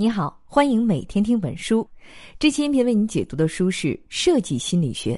[0.00, 1.86] 你好，欢迎每天听本书。
[2.38, 5.14] 这期音频为你解读的书是《设计心理学》。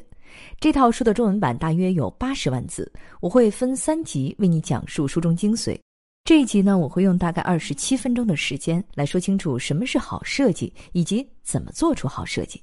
[0.58, 5.78] 这套书的中文版大约有八十万字，我会分三集为你讲述书中精髓。
[6.24, 12.60] 这一集呢，我会用大概二十七分钟的时间来说清楚什么是好设计，以及怎么做出好设计。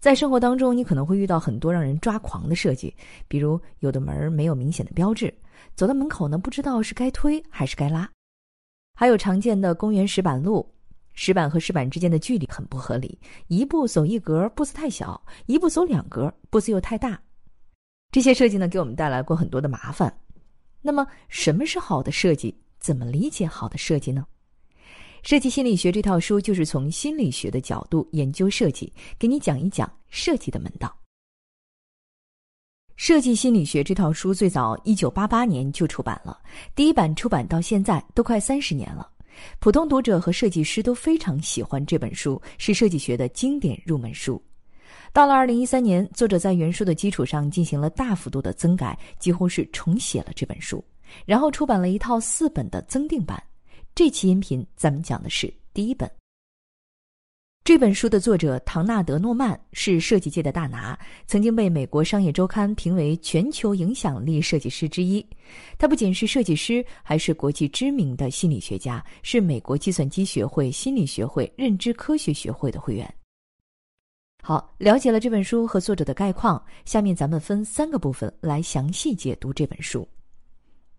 [0.00, 2.90] 在生活当中，你可能会遇到很多让人抓狂的设计，
[3.28, 5.30] 比如有的门没有明显的标志，
[5.74, 8.08] 走到门口呢，不知道是该推还是该拉；
[8.94, 10.66] 还有常见的公园石板路。
[11.16, 17.20] 石板和石板之间的距离很不合理，一步走一格，步子太小；一步走两格，步子又太大。
[18.12, 20.16] 这些设计呢，给我们带来过很多的麻烦。
[20.80, 22.56] 那么，什么是好的设计？
[22.78, 24.24] 怎么理解好的设计呢？
[25.28, 30.86] 《设计心理学》这套书就是从心理学的角度研究设计，给你讲一讲设计的门道。
[32.94, 36.40] 《设计心理学》这套书最早一九八八年就出版了，
[36.76, 39.10] 第一版出版到现在都快三十年了。
[39.58, 44.42] 普通读者和设计师都非常喜欢这本书，是设计学的经典入门书。
[45.12, 50.84] 到了二零一三年，作者在原书的基础上进行了大幅度的增改，几乎是重写了这本书，
[51.24, 53.42] 然后出版了一套四本的增订版。
[53.94, 56.10] 这期音频咱们讲的是第一本。
[57.66, 65.26] 这本书的作者唐纳德·诺曼是设计界的大拿，曾经被美国商业周刊评为全球影响力设计师之一。
[65.76, 73.12] 他不仅是设计师，还是国际知名的心理学家，是美国计算机学会、心理学会、认知科学学会的会员。
[74.44, 80.08] 好，了解了这本书和作者的概况，下面咱们分三个部分来详细解读这本书。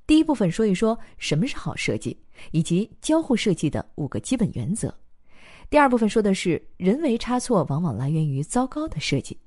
[0.06, 2.20] 第一部分说一说什么是好设计，
[2.52, 4.94] 以及交互设计的五个基本原则。
[5.70, 9.38] 第二部分说的是人为差错往往来源于糟糕的设计，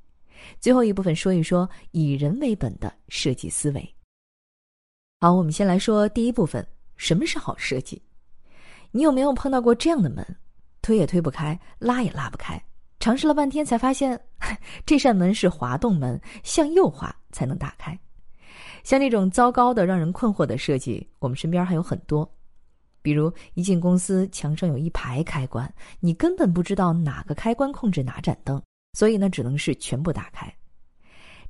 [0.59, 3.95] 最后一部分说一说以人为本的设计思维。
[5.21, 8.03] 好，我们先来说第一部分，什么是好设计？
[8.91, 10.25] 你有没有碰到过这样的门，
[10.83, 12.63] 推也推不开，拉也拉不开，
[12.99, 14.21] 尝试了半天才发现
[14.85, 17.99] 这扇门是滑动门，向右滑才能打开。
[18.85, 22.31] 像这种糟糕的、让人困惑的设计，我们身边还有很多。
[23.03, 28.63] 比如一进公司，墙上有一排开关，你根本不知道哪个开关控制哪盏灯，
[28.93, 30.53] 所以呢，只能是全部打开。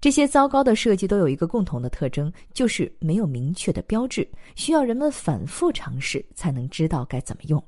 [0.01, 7.63] 这些糟糕的设计都有一个共同的特征，就是没有明确的标志，需要人们反复尝试才能知道该怎么用。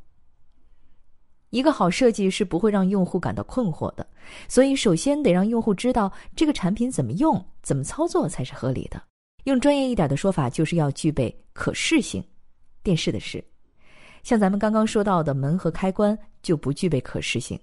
[1.51, 4.07] 一个好设计是不会让用户感到困惑的，
[4.49, 9.03] 所以首先得让用户知道这个产品怎么用、怎么操作才是合理的。
[9.45, 12.25] 用专业一点的说法，就是要具备可视性。
[12.83, 13.45] 电视的视。
[14.23, 17.59] 像咱们刚刚说到的门和开关就不具备可视性，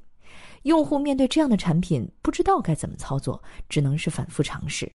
[0.64, 4.92] 用户面对这样的产品不知道该怎么操作，只能是反复尝试。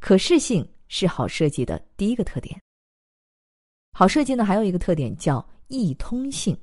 [0.00, 2.58] 可视性是好设计的第一个特点。
[3.92, 6.56] 好设计呢还有一个特点叫易通性，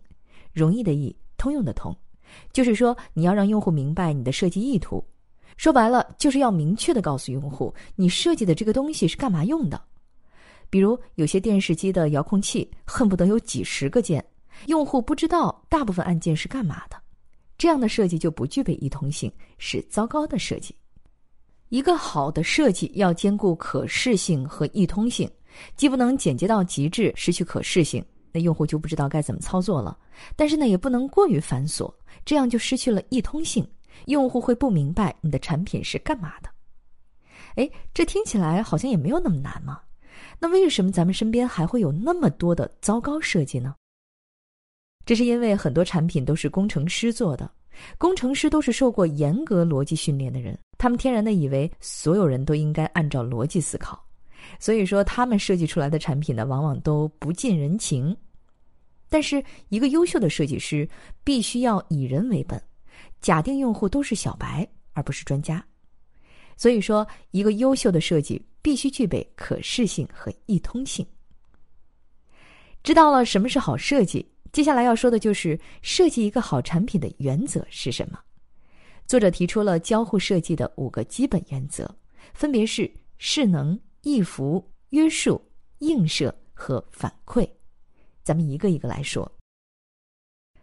[0.51, 1.95] 容易的易，通用的通，
[2.51, 5.03] 就是说你要让用户明白你的设计意图，
[5.57, 9.79] 说白了就是要明确的告诉用户你设计的这个东西是干嘛用的。
[10.73, 14.25] 比如有些电视机的遥控器恨不得有几十个键，
[14.65, 16.99] 用户不知道大部分按键是干嘛的，
[17.59, 20.75] 这样的设计就不具备易通性，是糟糕的设计。
[21.69, 25.29] 一个好的设计要兼顾可视性和易通性，
[25.75, 29.95] 既不能简洁到极致失去可视性，那用户就不知道该怎么操作了；
[30.35, 31.93] 但是呢，也不能过于繁琐，
[32.25, 33.63] 这样就失去了易通性，
[34.07, 36.49] 用户会不明白你的产品是干嘛的。
[37.57, 39.79] 哎，这听起来好像也没有那么难嘛。
[40.43, 43.73] 那为什么咱们身边还会有那么多的糟糕设计呢？
[45.05, 47.49] 这是因为很多产品都是工程师做的，
[47.97, 54.05] 工程师都是受过严格逻辑训练的人，他们天然的以为所有人都应该按照逻辑思考，
[54.59, 58.13] 所以说他们设计出来的产品呢，往往都不近人情。
[59.07, 60.85] 但是一个优秀的设计师
[61.23, 62.61] 必须要以人为本，
[63.21, 65.65] 假定用户都是小白而不是专家，
[66.57, 68.41] 所以说一个优秀的设计。
[68.63, 71.05] 必须具备可视性和易通性。
[72.81, 78.17] 知道了什么是好设计，接下来要说的就是设计一个好产品的原则是什么。
[79.05, 81.93] 作者提出了交互设计的五个基本原则，
[82.33, 85.45] 分别是势能、易服、约束、
[85.79, 87.45] 映射和反馈。
[88.23, 89.29] 咱们一个一个来说。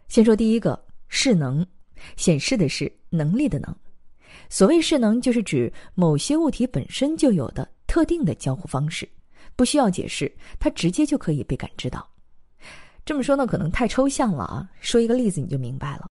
[0.07, 1.63] 先说第一个，势能，
[2.17, 3.75] 显示的是能力的能。
[4.51, 7.65] 所谓势能，就是指某些物体本身就有的。
[7.87, 9.07] 特定的交互方式，
[9.55, 12.05] 不需要解释，它直接就可以被感知到。
[13.05, 14.69] 这么说呢，可能太抽象了啊。
[14.81, 16.07] 说一个例子你就明白了。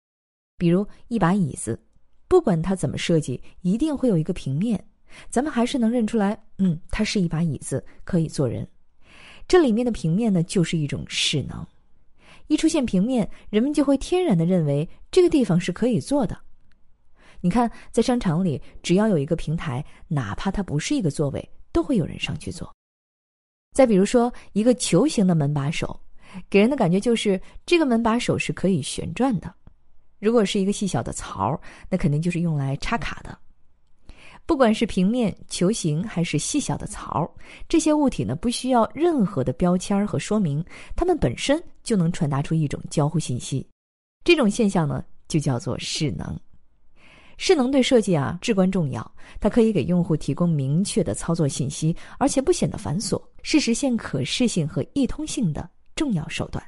[0.57, 1.81] 比如一把椅子，
[2.27, 4.85] 不管它怎么设计，一定会有一个平面，
[5.29, 8.67] 咱们还是能认出来，嗯，它是一把椅子，可以坐人。
[9.47, 11.65] 这里面的平面呢，就是一种势能。
[12.47, 16.37] 一出现平面，人们就会天然的认为这个地方是可以坐的。
[17.45, 22.75] 你看，在商场里，只要有一个平台，哪怕它不是一个座位，都会有人上去坐。
[23.71, 25.95] 再比如说，一个球形的门把手，
[26.49, 29.53] 给人的感觉就是这个门把手是可以旋转的。
[30.17, 33.37] 如果是一个细小的槽，那肯定就是用来插卡的。
[34.47, 37.31] 不管是平面、球形还是细小的槽，
[37.69, 40.65] 这些物体呢，不需要任何的标签和说明，
[40.95, 43.69] 它们本身就能传达出一种交互信息。
[44.23, 46.35] 这种现象呢，就叫做势能。
[47.37, 49.09] 势能对设计啊至关重要，
[49.39, 56.63] 它可以给用户提供明确的操作信息，而且不显得繁琐，是实现可视性和易通性的重要手段。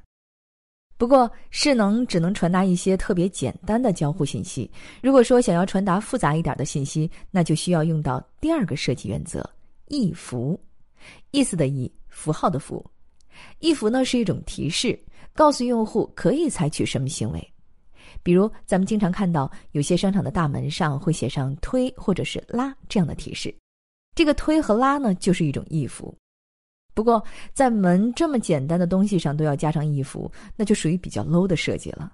[0.97, 4.69] 不过，势能只能传达一些特别简单的交互信息。
[4.99, 9.47] 如果说想要传达复杂一点的信息，那就需要用到第二个设计原则——
[9.89, 10.59] 意符。
[11.29, 12.83] 意思的意，符号的符。
[13.59, 14.99] 意符呢是一种提示，
[15.33, 17.53] 告诉用户可以采取什么行为。
[18.23, 23.53] 比如，咱们经常看到有些商场的大门上会写上“推”或者是“拉”这样的提示。
[24.15, 26.15] 这个“推”和“拉”呢，就是一种意符。
[26.93, 27.23] 不过，
[27.53, 32.11] 在门这么简单的东西上都要加上意符，那就属于比较 low 的设计了。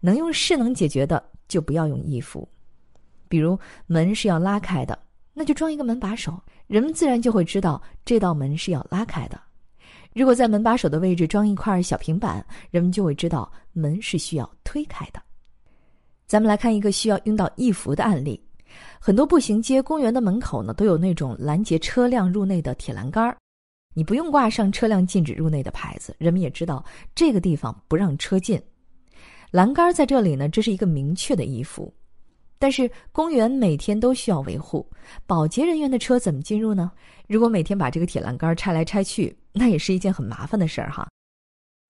[0.00, 2.48] 能用势能解决的，就不要用意符。
[3.28, 4.98] 比如门是要拉开的，
[5.32, 9.40] 那就装一个门把手，人们自然就会知道这道门是要拉开的。
[10.12, 15.22] 如果在门把手的位置装一块小平板，人们就会知道门是需要推开的。
[16.34, 18.42] 咱们来看一个需要用到意符的案例：
[18.98, 23.36] 很多步行街、公园的门口呢，都有那种拦截车辆入内的铁栏杆儿。
[23.94, 26.84] 你不用挂上车辆禁止入内的牌子，人们也知道
[27.14, 28.60] 这个地方不让车进。
[29.52, 31.94] 栏杆在这里呢，这是一个明确的意符。
[32.58, 34.84] 但是公园每天都需要维护，
[35.28, 36.90] 保洁人员的车怎么进入呢？
[37.28, 41.06] 如果每天把这个铁栏杆拆来拆去，那也是一件很麻烦的事儿哈。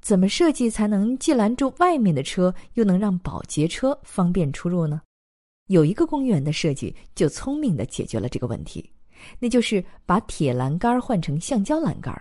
[0.05, 5.01] 怎么设计才能既拦住外面的车，又能让保洁车方便出入呢？
[5.69, 8.93] 有一个公园的设计就聪明的解决了这个问题。
[9.39, 12.15] 那就是把铁栏杆换成橡胶栏杆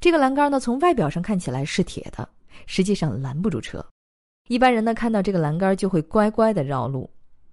[0.00, 2.28] 这个栏杆呢，从外表上看起来是铁的，
[2.66, 3.84] 实际上拦不住车。
[4.48, 7.08] 一般人呢看到这个栏杆就会乖乖的绕路，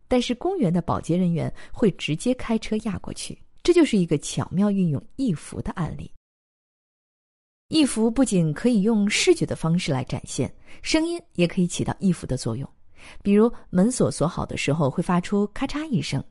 [0.08, 3.38] 但是公园的保洁人员会直接开车压过去。
[3.62, 6.12] 这就是一个巧妙运用意符的案例。
[7.70, 10.52] 意符不仅可以用视觉的方式来展现，
[10.82, 12.68] 声音也可以起到意符的作用。
[13.22, 16.22] 比如门锁锁好的时候会发出咔嚓一声。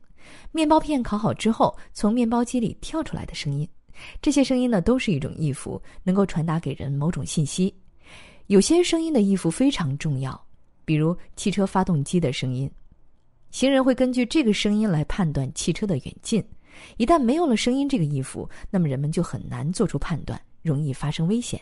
[0.51, 3.65] 面包片烤好之后，从面包机里跳出来的声音，
[4.21, 7.73] 这些声音呢，都是一种意符，能够传达给人某种信息。
[8.47, 10.39] 有些声音的意符非常重要，
[10.83, 12.69] 比如汽车发动机的声音，
[13.49, 16.43] 行人会根据这个声音来判断汽车的远近。
[16.97, 21.59] 一旦没有了声音这个意符，那么人们就很难做出判断，容易发生危险。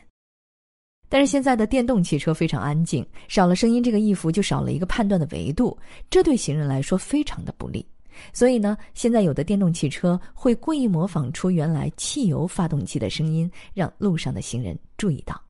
[1.09, 5.77] 但是现在的电动汽车非常安静，少了声音这个意符，就少了一个判断的维度，
[6.09, 7.85] 这对行人来说非常的不利。
[8.33, 15.41] 所以呢，现在有的电动汽车会故意模仿出原来汽油发动机的声音，让路上的行人注意到。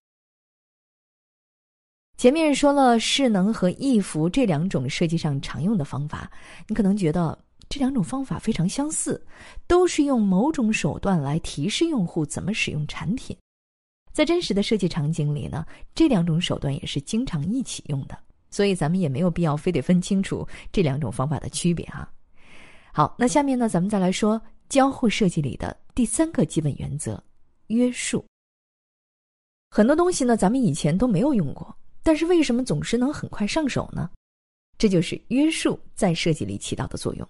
[2.17, 6.29] 前面说了势能和意符这两种设计上常用的方法，
[6.67, 7.37] 你可能觉得
[7.69, 9.23] 这两种方法非常相似，
[9.67, 13.35] 都是用某种手段来提示用户怎么使用产品。
[14.13, 18.17] 在真实的设计场景里呢，这两种手段也是经常一起用的，
[18.49, 22.09] 所以咱们也没有必要非得分清楚这两种方法的区别啊。
[22.93, 27.21] 好，那下面呢，咱们再来说交互设计里的第三个基本原则——
[27.67, 28.25] 约束。
[29.69, 34.09] 很多东西呢，咱们以前都没有用过，但是为什么总是能很快上手呢？
[34.79, 37.27] 这就是约束在设计里起到的作用。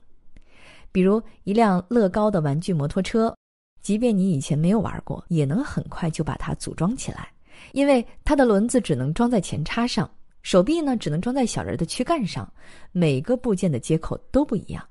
[0.97, 3.31] 比如一辆乐高的玩具摩托车，
[3.83, 7.31] 即便你以前没有玩过，也能很快就把它组装起来，
[7.73, 10.09] 因为它的轮子只能装在前叉上，
[10.41, 12.51] 手臂呢只能装在小人的躯干上，
[12.91, 14.83] 每个部件的接口都不一样。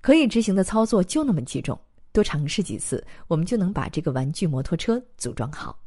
[0.00, 1.80] 可以执行的操作就那么几种，
[2.12, 5.78] 多尝试几次，我们就能把这个玩具摩托车组装好。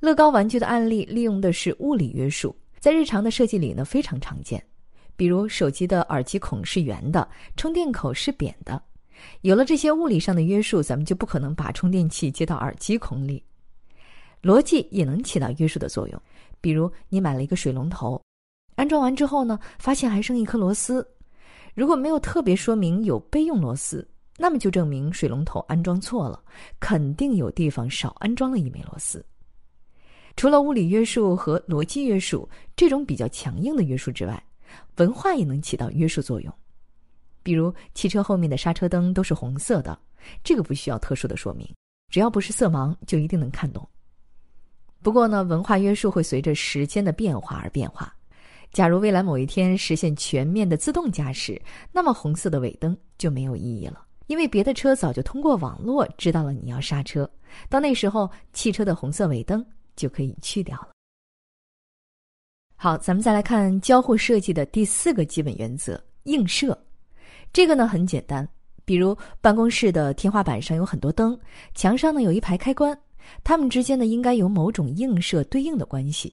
[0.00, 4.62] 乐高玩具的案例利用的是物理约束，在日常的设计里呢非常常见。
[5.16, 8.80] 比如手机的耳机孔是圆的，充电口是扁的。
[9.42, 13.42] 有了这些物理上的约束，咱们就不可能把充电器接到耳机孔里。
[14.42, 16.22] 逻辑也能起到约束的作用。
[16.60, 18.20] 比如你买了一个水龙头，
[18.74, 21.06] 安装完之后呢，发现还剩一颗螺丝。
[21.74, 24.06] 如果没有特别说明有备用螺丝，
[24.36, 26.42] 那么就证明水龙头安装错了，
[26.80, 29.24] 肯定有地方少安装了一枚螺丝。
[30.36, 34.42] 除了物理约束和逻辑约束这种比较强硬的约束之外，
[34.96, 36.52] 文化也能起到约束作用。
[37.42, 39.98] 比如汽车后面的刹车灯都是红色的，
[40.42, 41.68] 这个不需要特殊的说明，
[42.10, 43.86] 只要不是色盲就一定能看懂。
[45.02, 48.10] 不过呢，文化约束会随着时间的变化而变化。
[48.72, 51.60] 假如未来某一天实现全面的自动驾驶，
[51.92, 57.30] 那么红色的尾灯就没有意义了，因为别的车早就通过网络知道了你要刹车。
[57.68, 59.62] 到那时候，汽车的红色尾灯
[59.94, 60.93] 就可以去掉了。
[62.84, 66.78] 好，咱们再来看交互设计的第四个基本原则：映射。
[67.50, 68.46] 这个呢很简单，
[68.84, 71.34] 比如办公室的天花板上有很多灯，
[71.74, 72.94] 墙上呢有一排开关，
[73.42, 76.30] 它们之间呢应该有某种映射对应的关系。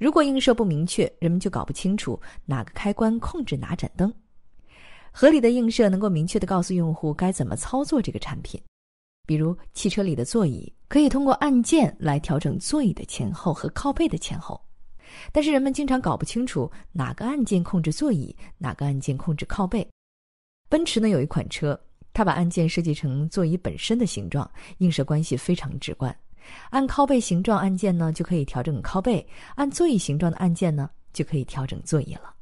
[0.00, 4.10] 如果映射不明确，人们就搞不清楚哪个开关控制哪盏灯。
[5.12, 8.58] 合理的映射能够明确的告诉用户该怎么操作这个产品。
[9.26, 14.58] 比如汽车里的座椅可以通过按键来调整座椅的前后和靠背的前后。
[15.32, 19.86] 但是人们经常搞不清楚哪个按键控制座椅，哪个按键控制靠背。
[20.68, 21.78] 奔驰呢有一款车，
[22.12, 26.14] 它把按键设计成座椅本身的形状，映射关系非常直观。
[26.70, 32.34] 按靠背形状按键呢，就可以调整靠背；按座椅形状的按键呢，就可以调整座椅了。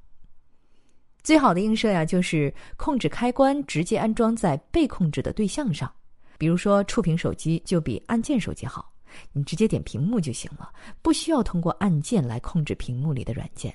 [1.23, 5.93] 最好的映射呀，就是控制开关直接安装在被控制的对象上，
[6.37, 8.92] 比如说触屏手机就比按键手机好。
[9.33, 13.75] 你直接点屏幕就行了，不需要通过按键来控制屏幕里的软件。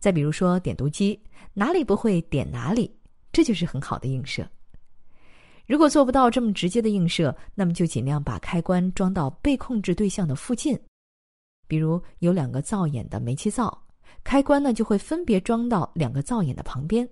[0.00, 1.20] 再比如说点读机，
[1.54, 2.92] 哪里不会点哪里，
[3.32, 4.48] 这就是很好的映射。
[5.64, 10.78] 如果做不到这么直接的映射，那么就尽量把开关装到被控制对象的附近，
[11.68, 13.80] 比如有两个灶眼的煤气灶，
[14.24, 17.08] 开关呢就会分别装到两个灶眼的旁边。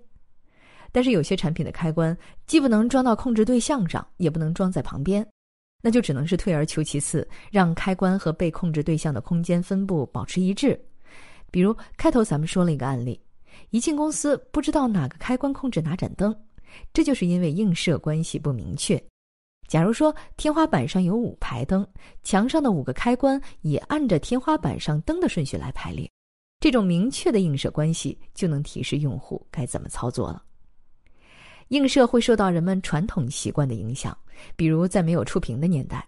[0.91, 5.25] 但是有些产品的开关既不能装到控制对象上，也不能装在旁边。
[5.81, 10.79] 那就只能是退而求其次，让开关和被控制对象的空间分布保持一致。
[11.49, 13.19] 比如开头咱们说了一个案例，
[13.71, 16.33] 一进公司不知道哪个开关控制哪盏灯，
[16.93, 19.01] 这就是因为映射关系不明确。
[19.67, 21.87] 假如说天花板上有五排灯，
[22.23, 26.09] 墙上的五个开关也按着天花板上灯的顺序来排列，
[26.59, 30.43] 这种明确的映射关系就能提示用户该怎么操作了。
[31.71, 34.15] 映射会受到人们传统习惯的影响，
[34.57, 36.05] 比如在没有触屏的年代，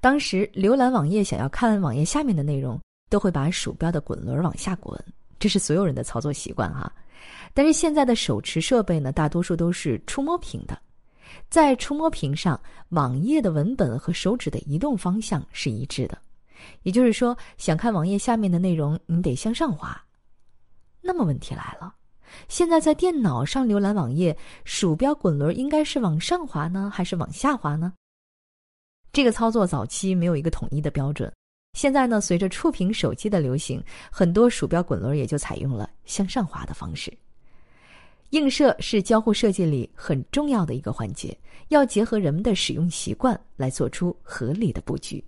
[0.00, 4.98] 当时浏览网页想要看网页下面的内容，都会把鼠标的滚轮往下滚，
[5.38, 6.90] 这是所有人的操作习惯哈。
[7.52, 10.78] 但是现在的手持设备呢，大多数都是触摸屏的，
[11.50, 16.16] 在触摸屏上，网页的文本和手指的移动方向是一致的，
[16.84, 19.94] 也就是说，想看网页下面的内容，你得向上滑。
[21.02, 21.94] 那么问题来了。
[22.48, 27.92] 现在在电脑上浏览网页，鼠标滚轮应该是往上滑呢，还是往下滑呢？
[29.12, 31.32] 这个操作早期没有一个统一的标准。
[31.78, 37.12] 现在呢，随着触屏手机的流行，很多鼠标滚轮也就采用了向上滑的方式。
[38.30, 41.36] 映射是交互设计里很重要的一个环节，
[41.68, 45.22] 要结合人们的使用习惯来做出合理的布局。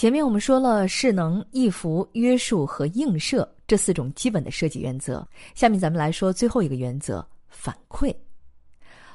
[0.00, 3.46] 前面我们说了势能、易服、约束和映射。
[3.66, 8.10] 这四种基本的设计原则，下面咱们来说最后一个原则——反馈。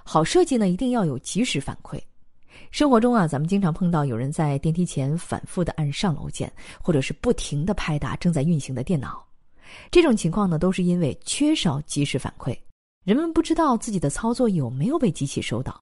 [0.04, 2.00] 好设计呢，一定要有及时反馈。
[2.70, 9.26] 生活中啊，咱们经常碰到有人在电梯前反复的按上楼键，或者是不停的拍打正在运行的电脑。
[9.90, 12.56] 这种情况呢，都是因为缺少及时反馈，
[13.04, 15.82] 人们不知道自己的操作有没有被机器收到。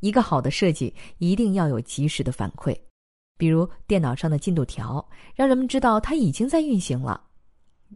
[0.00, 2.78] 一个好的设计一定要有及时的反馈，
[3.36, 7.22] 比如电脑上的进度条，让人们知道它已经在运行了。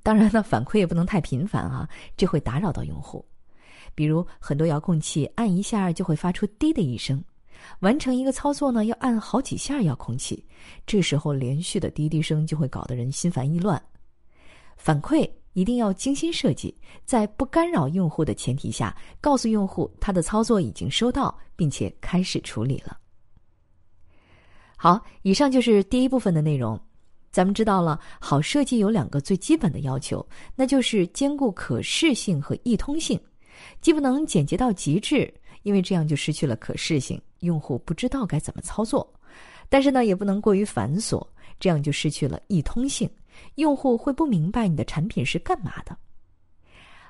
[0.03, 3.25] 当然呢，反馈也不能太频繁啊，这会打扰到用户。
[3.95, 7.23] 比如很多遥控器按一下就会发出“滴”的一声，
[7.81, 10.47] 完成一个操作呢要按好几下遥控器，
[10.87, 13.83] 这时候连续的滴滴声就会搞得人心烦意乱。
[14.77, 16.73] 反馈一定要精心设计，
[17.05, 22.97] 在不干扰用户的前提下，告诉用户他的操作已经收到，并且开始处理了。
[24.83, 26.81] 好，以上就是第一部分的内容。
[27.31, 33.21] 咱们知道了，好设计有两个最基本的要求，那就是兼顾可视性和易通性，
[33.83, 35.31] 既不能简洁到极致，
[35.65, 39.07] 因为这样就失去了可视性，用户不知道该怎么操作；
[39.69, 41.23] 但是呢，也不能过于繁琐，
[41.59, 43.07] 这样就失去了易通性，
[43.57, 45.95] 用户会不明白你的产品是干嘛的。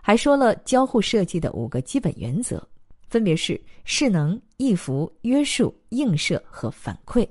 [0.02, 2.68] 还说了交互设计的五个基本原则，
[3.06, 7.24] 分别是势能、易服、约束、映射和反馈。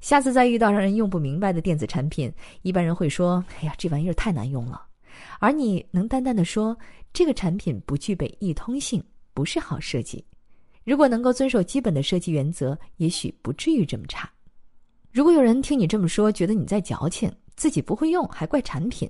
[0.00, 4.86] 下次再遇到让人用不明白的电子产品，一般人会说：“哎呀，这玩意儿太难用了。”
[5.38, 6.76] 而你能淡淡的说
[7.12, 9.02] ：“这个产品不具备易通性，
[9.34, 10.24] 不是好设计。”
[10.84, 14.28] 如果能够遵守基本的设计原则，也许不至于这么差。
[15.12, 19.08] 如果有人听你这么说，觉得你在矫情，自己不会用还怪产品，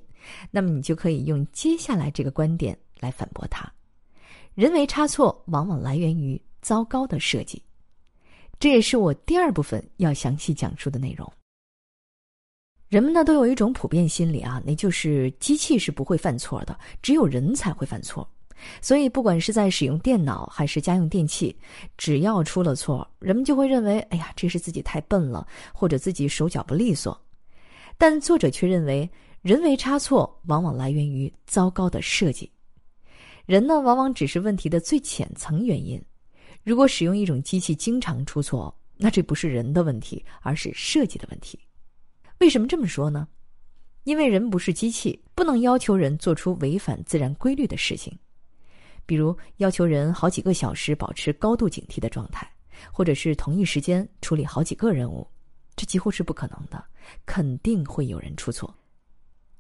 [0.51, 3.73] 那么你就可以用接下来这个观点来反驳他：
[4.55, 7.63] 人为差错往往来源于糟糕的设计。
[8.61, 11.31] 这也是我第二部分要详细讲述的内容。
[12.89, 18.29] 人们呢都有一种普遍心理啊，那就是机器是不会犯错的，只有人才会犯错。
[18.83, 21.57] 所以，不管是在使用电脑还是家用电器，
[21.97, 27.19] 只要出了错，人们就会认为：“哎呀，这是自己太笨了，或者自己手脚不利索。”
[27.97, 29.09] 但作者却认为，
[29.41, 32.51] 人为差错往往来源于糟糕的设计。
[33.47, 35.99] 人呢，往往只是问题的最浅层原因。
[36.63, 41.59] 如果使用一种机器经常出错，那这不是人的问题，而是设计的问题。
[42.39, 43.27] 为什么这么说呢？
[44.05, 48.19] 因为人不是机器，不能要求人做出违反自然规律的事情，
[49.05, 52.51] 比如要求人好几个小时保持高度警惕的状态，
[52.91, 55.27] 或者是同一时间处理好几个任务，
[55.77, 56.83] 这几乎是不可能的，
[57.27, 58.75] 肯定会有人出错。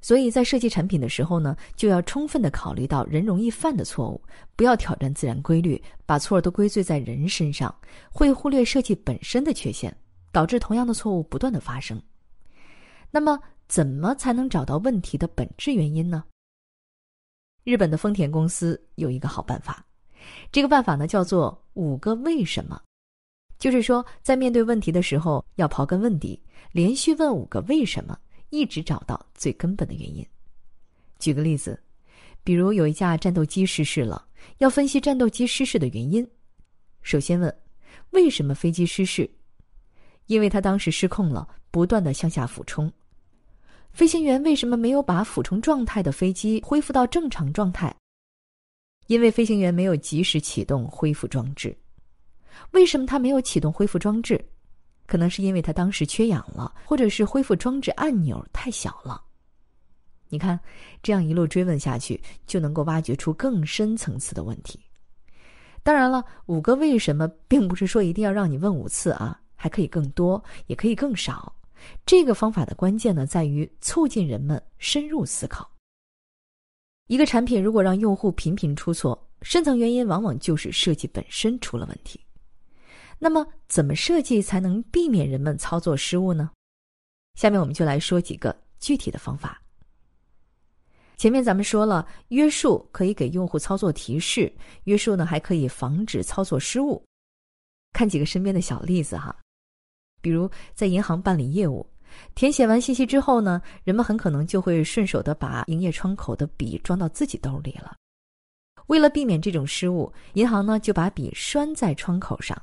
[0.01, 4.21] 所以在设计产品的时候呢，就要充分的考虑到人容易犯的错误，
[4.57, 7.75] 不要挑战自然规律，把错都归罪在人身上，
[8.11, 9.95] 会忽略设计本身的缺陷，
[10.33, 12.01] 导致同样的错误不断的发生。
[13.11, 13.39] 那么，
[13.69, 16.25] 怎么才能找到问题的本质原因呢？
[17.63, 19.85] 日本的丰田公司有一个好办法，
[20.51, 22.81] 这个办法呢叫做“五个为什么”，
[23.59, 26.41] 就是说，在面对问题的时候，要刨根问底，
[26.73, 28.19] 连续问五个为什么，
[28.51, 30.25] 一直找到最根本的原因。
[31.19, 31.81] 举个例子，
[32.45, 34.27] 比如有一架战斗机失事了，
[34.59, 36.27] 要分析战斗机失事的原因，
[37.03, 37.55] 首先问
[38.11, 39.29] 为什么飞机失事？
[40.27, 42.93] 因为它当时失控了，不断的向下俯冲。
[43.93, 47.95] 飞行员为什么没有把俯冲状态的飞机恢复到正常状态？
[49.09, 51.77] 因为飞行员没有及时启动恢复装置。
[52.71, 54.41] 为什么他没有启动恢复装置？
[55.11, 59.21] 可能是因为他当时缺氧了，或者是恢复装置按钮太小了。
[60.29, 60.57] 你看，
[61.03, 64.79] 这样一路追问下去，就能够挖掘出更深层次的问题。
[65.83, 71.53] 当然了，五个为什么并不是说一定要让你问五次啊，还可以更多，也可以更少。
[72.07, 75.69] 这个方法的关键呢，在于促进人们深入思考。
[77.09, 82.21] 一个产品如果让用户频频出错，深层原因往往就是设计本身出了问题。
[83.23, 86.51] 那么，怎么设计才能避免人们操作失误呢？
[87.35, 89.61] 下面我们就来说几个具体的方法。
[91.19, 94.51] 前面咱们说了，约束可以给用户操作提示，
[94.85, 97.05] 约束呢还可以防止操作失误。
[97.93, 99.37] 看几个身边的小例子哈。
[100.23, 101.87] 比如在银行办理业务，
[102.35, 107.95] 填写完信息之后呢，人们很可能就会顺手的把营业窗口的笔装到自己兜里了。
[108.87, 112.61] 为了避免这种失误，银行呢就把笔拴在窗口上。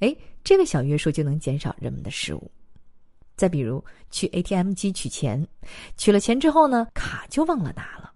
[0.00, 2.50] 哎，这个小约束就能减少人们的失误。
[3.36, 5.46] 再比如去 ATM 机取钱，
[5.96, 8.12] 取了钱之后呢，卡就忘了拿了。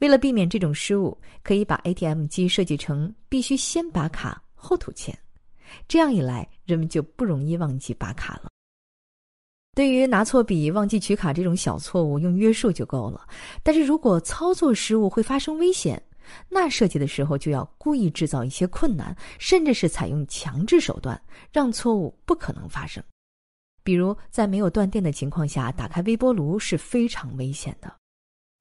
[0.00, 5.16] 为了避免这种失误，可以把 ATM 机设计成必须先拔卡后吐钱。
[5.88, 8.50] 这样一来，人们就不容易忘记拔卡了。
[9.74, 13.26] 对于拿错笔、忘记取卡这种小错误，用约束就够了。
[13.62, 16.02] 但是如果操作失误会发生危险，
[16.48, 21.20] 那设计的时候就要故意制造一些困难，甚至是采用强制手段，
[21.52, 23.02] 让错误不可能发生。
[23.84, 27.92] 比如在没有断电的情况下打开微波炉是非常危险的。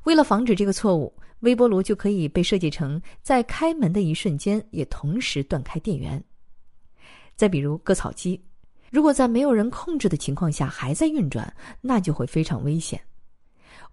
[0.03, 6.23] 为了防止这个错误，微波炉就可以被设计成在开门的一瞬间也同时断开电源。
[7.35, 8.43] 再比如割草机，
[8.89, 12.99] 如果在没有人控制的情况下还在运转，那就会非常危险。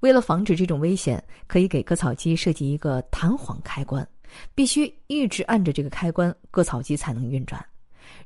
[0.01, 4.07] 为了防止这种危险，可以给割草机设计一个弹簧开关，
[4.55, 7.65] 必须一直按着这个开关，割草机才能运转。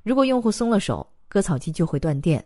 [0.03, 2.45] 如果用户松了手，割草机就会断电，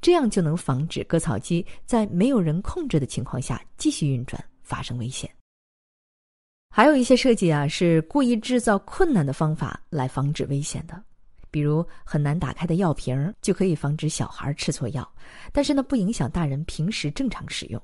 [0.00, 5.30] 这样就能防止割草机在没有人控制的情况下继续运转，发生危险。
[6.68, 11.02] 还有一些设计啊，是故意制造困难的方法来防止危险的。
[11.50, 15.08] 比如很难打开的药瓶就可以防止小孩吃错药，
[15.52, 17.80] 但是呢不影响大人平时正常使用。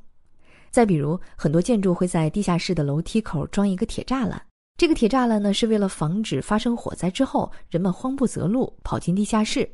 [0.72, 4.42] 再比如很多建筑会在地下室的楼梯口装一个铁栅栏，
[4.78, 9.70] 这个铁栅栏呢是为了防止发生火灾之后人们慌不择路跑进地下室。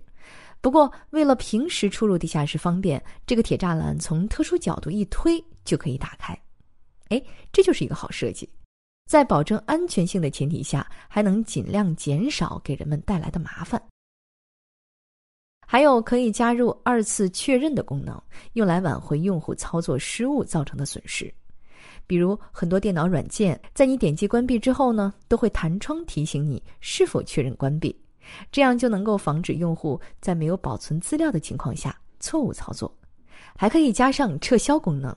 [0.61, 6.37] 不过为了平时出入地下室方便，这个铁栅栏从特殊角度一推就可以打开。
[7.11, 8.51] 哎，这就是一个好设计。
[9.09, 13.81] 在保证安全性的前提下，还能尽量减少给人们带来的麻烦。
[15.71, 18.19] 还有可以加入二次确认的功能，
[18.55, 21.31] 用来挽回用户操作失误造成的损失。
[22.07, 27.95] 比如，很多电脑软件在你点击关闭之后呢，都会弹窗提醒你是否确认关闭，
[28.51, 32.91] 这样就能够防止用户在没有保存资料的情况下错误操作。
[33.55, 35.15] 还可以加上撤销功能，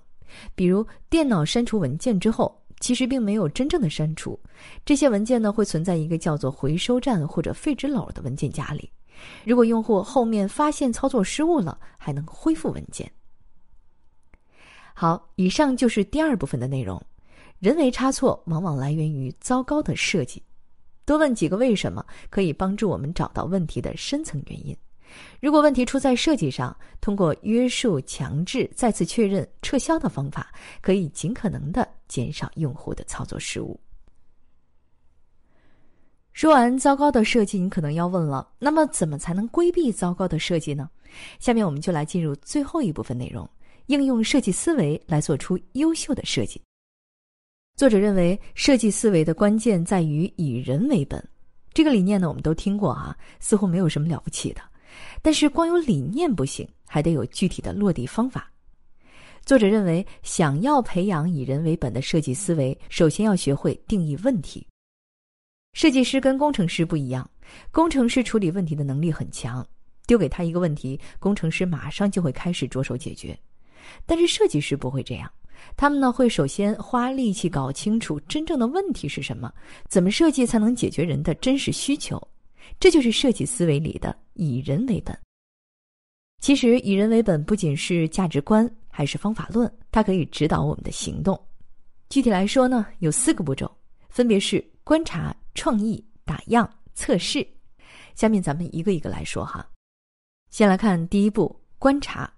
[0.54, 2.54] 比如电脑删除文件之后。
[2.82, 4.40] 其实并没有真正的删除，
[4.84, 8.90] 这些文件呢会存在一个叫做回收站或者废纸篓的文件夹里。
[9.46, 13.12] 如果用户后面发现操作失误了，还能恢复文件。
[14.94, 17.02] 好，以上就是第二部分的内容。
[17.60, 20.42] 人为差错往往来源于糟糕的设计。
[21.06, 24.76] 多问几个为什么，可以帮助我们找到问题的深层原因。
[25.40, 33.80] 如果问题出在设计上，通过约束、强制、再次确认、撤销的方法，可以尽可能的减少用户的操作失误。
[36.34, 40.90] 说完糟糕的设计，你可能要问了：那么怎么才能规避糟糕的设计呢？
[41.40, 43.48] 下面我们就来进入最后一部分内容：
[43.88, 46.62] 应用设计思维来做出优秀的设计。
[47.76, 51.22] 作者认为，设计思维的关键在于以人为本。
[51.74, 54.62] 这个理念呢，我们都听过啊，似乎没有什么了不起的。
[55.22, 58.52] 但是光有理念不行，还得有具体的落地方法。
[59.46, 64.66] 作者认为，想要培养以人为本的设计思维，首先要学会定义问题。
[65.74, 67.30] 设计师跟工程师不一样，
[67.72, 69.66] 工程师处理问题的能力很强，
[70.06, 73.38] 丢给他一个问题，工程师马上就会开始着手解决。
[74.06, 75.32] 但是设计师不会这样，
[75.78, 79.52] 他们呢会首先花力气搞清楚真正的问题是什么，
[79.88, 82.22] 怎么设计才能解决人的真实需求。
[82.80, 85.18] 这就是设计思维里的以人为本。
[86.42, 91.40] 其实，以人为本不仅是价值观，还是方法论，它可以指导我们的行动。
[92.10, 93.72] 具体来说呢，有四个步骤，
[94.10, 97.46] 分别是观察、创意、打样、测试。
[98.16, 99.66] 下面咱们一个一个来说哈。
[100.50, 102.32] 先来看第一步，观察。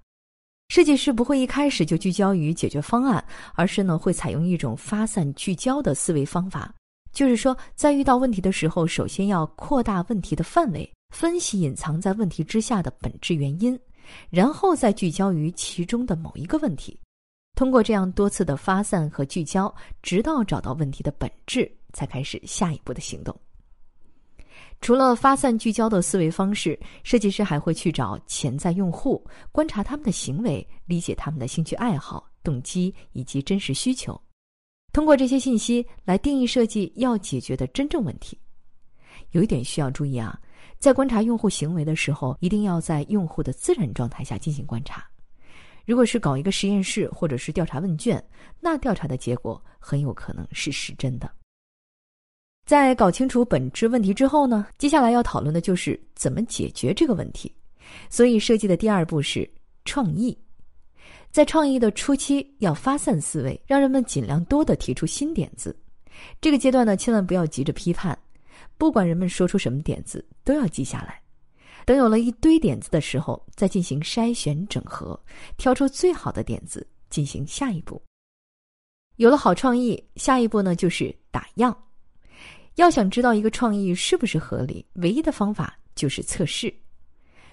[0.70, 3.24] 设计师不会一开始就聚焦于解决方案，
[3.54, 6.74] 而是呢会采用一种发散聚焦的思维方法。
[7.12, 13.80] 就是说，在遇到问题的时候，首先要扩大问题的范围，分析隐藏在问题之下的本质原因，
[14.32, 17.00] 然后再聚焦于其中的某一个问题。
[17.56, 19.72] 通过这样多次的发散和聚焦，
[20.02, 23.34] 直到找到问题的本质，才开始下一步的行动。
[24.82, 34.20] 除了发散聚焦的思维方式，设计师还会去找潜在用户，观察他们的行为，理解他们的兴趣爱好、动机以及真实需求。
[34.92, 38.38] 通过这些信息来定义设计要解决的真正问题。
[39.32, 40.38] 有一点需要注意啊，
[40.78, 45.04] 在观察用户行为的时候，一定要在用户的自然状态下进行观察。
[45.86, 48.24] 如果是搞一个实验室或者是调查问卷，
[48.60, 51.32] 那调查的结果很有可能是失真的。
[52.66, 57.54] 在搞清楚本质问题之后呢，接下来要讨论的就是怎么解决这个问题。
[58.10, 59.48] 所以设计的第二步是
[59.86, 60.38] 创意。
[61.30, 65.76] 在创意的初期，要发散思维，让人们尽量多的提出新点子。
[66.40, 68.18] 这个阶段呢，千万不要急着批判，
[68.78, 71.20] 不管人们说出什么点子，都要记下来。
[71.86, 75.20] 等有了一堆点子的时候，再进行筛选整合，
[75.58, 78.02] 挑出最好的点子，进行下一步。
[79.18, 81.76] 有了好创意，下一步呢就是打样。
[82.76, 86.74] 要想知道一个创意是不是合理，唯一的方法就是测试。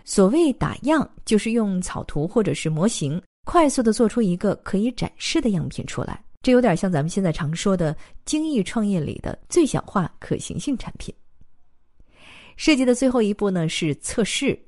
[0.05, 3.21] 所谓打样，就是用草图或者是模型。
[3.45, 11.13] 快速的做出一个可以展示的样品出来，这有点像咱们现在常说的精益创业里的最小化可行性产品。
[12.57, 14.59] 设计的最后一步呢是测试，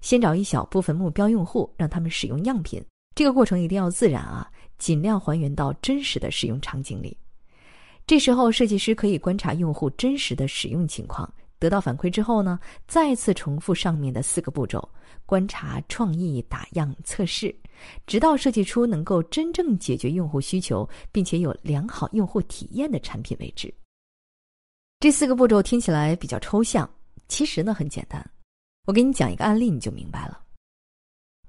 [0.00, 2.82] 先找一小部分目标用户，让他们使用样品。
[3.14, 7.16] 这个过程一定要自然啊，尽量还原到真实的使用场景里。
[8.06, 11.32] 这时候，设计师可以观察用户真实的使用情况。
[11.58, 14.86] 得到反馈之后呢，再次重复上面的四个步骤：
[15.24, 17.54] 观察、创意、打样、测试，
[18.06, 23.72] 直到设计出能够真正解决用户需求，并且有良好用户体验的产品为止。
[25.00, 26.88] 这四个步骤听起来比较抽象，
[27.28, 28.22] 其实呢很简单。
[28.86, 30.38] 我给你讲一个案例，你就明白了。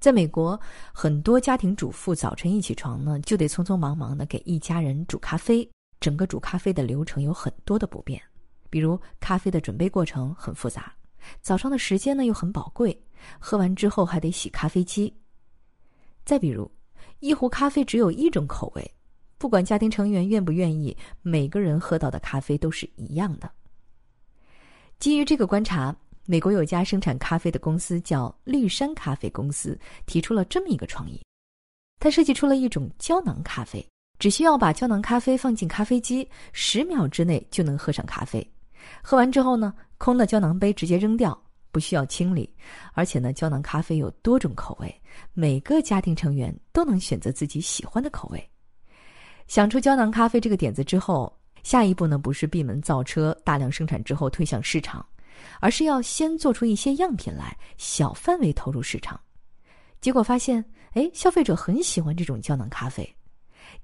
[0.00, 0.58] 在美国，
[0.94, 5.68] 很多家庭主妇早晨一起床呢，就得匆匆忙忙的给一家人煮咖啡，
[6.00, 8.20] 整个煮咖啡的流程有很多的不便。
[8.68, 10.92] 比如咖啡的准备过程很复杂，
[11.40, 13.00] 早上的时间呢又很宝贵，
[13.38, 15.14] 喝完之后还得洗咖啡机。
[16.24, 16.70] 再比如，
[17.20, 18.94] 一壶咖啡只有一种口味，
[19.38, 23.50] 不管家庭成员愿不愿意，每个人喝到的咖啡都是一样的。
[24.98, 25.94] 基于这个观察，
[26.26, 31.22] 美国有家生产咖啡的公司叫绿山咖啡公司，提出了这么一个创意，
[32.00, 33.86] 他设计出了一种胶囊咖啡，
[34.18, 38.46] 只需要把胶囊咖啡放进咖啡机，十秒之内就能喝上咖啡。
[39.02, 41.38] 喝完之后呢，空的胶囊杯直接扔掉，
[41.70, 42.48] 不需要清理。
[42.94, 45.02] 而且呢，胶囊咖啡有多种口味，
[45.34, 48.50] 每个家庭成员都能选择自己喜欢的口味。
[49.46, 55.04] 想出胶囊咖啡这个点子之后，下一步呢不是闭门造车，大量生产之后推向市场，
[55.60, 59.20] 而是要先做出一些样品来，小范围投入市场。
[60.00, 63.08] 结果发现，哎，消费者很喜欢这种胶囊咖啡。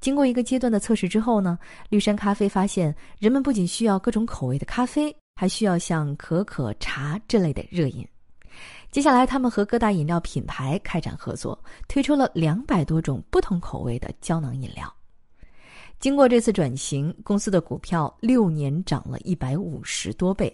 [0.03, 1.57] 经过一个阶段的测试之后呢，
[1.89, 8.05] 绿山咖啡发现，人们不仅需要各种口味的咖啡，还需要像可可茶这类的热饮。
[8.91, 14.93] 接下来，他们和各大饮料品牌开展合作，推出了两百多种不同口味的胶囊饮料。
[16.01, 20.53] 经过这次转型，公司的股票六年涨了一百五十多倍。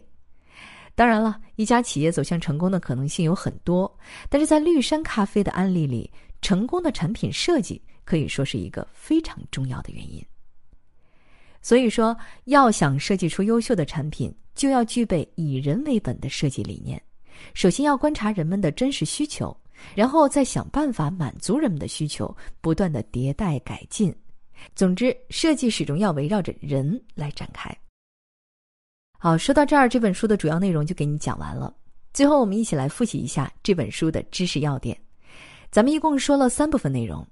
[0.95, 3.91] 当然了，一家企业走向成功的可能性有很多，
[4.29, 10.25] 但是在绿山咖啡的案例里，成功的产品设计可以说是一个非常重要的原因。
[11.61, 16.99] 所以说，要想设计出优秀的产品，就要具备以人为本的设计理念。
[17.53, 19.55] 首先要观察人们的真实需求，
[19.95, 24.15] 然后再想办法满足人们的需求，不断的迭代改进。
[24.75, 27.77] 总之，设计始终要围绕着人来展开。
[29.19, 31.77] 好，说到这儿，这本书的主要内容就给你讲完了。
[32.15, 34.99] 最后，我们一起来复习一下这本书的知识要点。
[35.71, 37.27] 咱们一共说了三部分内容。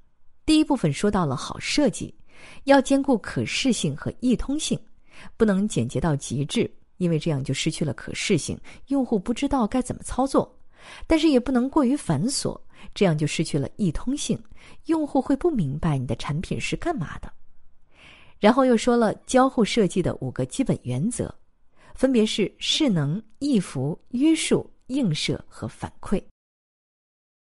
[0.46, 2.14] 第一部分说到了好设计，
[2.64, 4.78] 要兼顾可视性和易通性，
[5.36, 6.72] 不能简洁到极致。
[6.98, 10.48] 因为这样就失去了可视性，用户不知道该怎么操作；
[11.06, 12.58] 但是也不能过于繁琐，
[12.94, 14.42] 这样就失去了易通性，
[14.86, 17.30] 用户会不明白你的产品是干嘛的。
[18.38, 21.34] 然后又说了交互设计的五个基本原则，
[21.94, 26.22] 分别是势能、易服、约束、映射和反馈。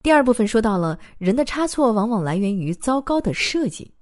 [0.01, 3.93] 第二部分说到了人的差错往往来源于糟糕的设计，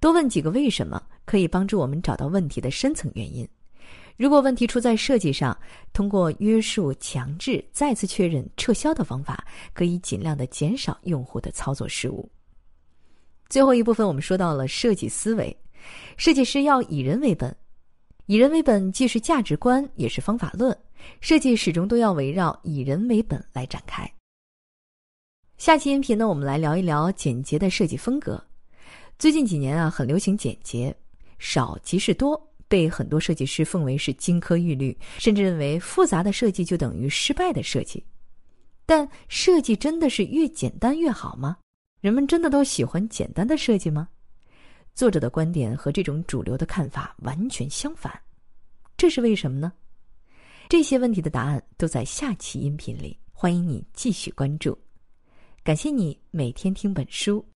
[0.00, 3.48] 多问几个为什么，可以帮助我们找到问题的深层原因。
[4.16, 5.56] 如果问题出在设计上，
[5.92, 12.28] 通过约束、强制、再次确认、撤销的方法，可以尽量的减少用户的操作失误。
[13.48, 15.56] 最后一部分，我们说到了设计思维，
[16.16, 17.54] 设计师要以人为本，
[18.26, 20.76] 以人为本既是价值观，也是方法论，
[21.20, 24.10] 设计始终都要围绕以人为本来展开。
[25.58, 28.42] 下期音频呢，我们来聊一聊简洁的设计风格。
[29.18, 30.94] 最近几年啊，很流行简洁，
[31.38, 32.40] 少即是多。
[32.68, 38.04] 被很多设计师奉为是金科玉律，甚至认为复杂的设计就等于失败的设计。
[38.84, 41.56] 但设计真的是越简单越好吗？
[42.00, 44.08] 人们真的都喜欢简单的设计吗？
[44.94, 48.12] 作者的观点和这种主流的看法完全相反，
[48.96, 49.72] 这是为什么呢？
[50.68, 54.76] 这些问题的答案都在下期音频里，欢迎你继续关注。
[55.66, 57.44] 感谢你每天听本书。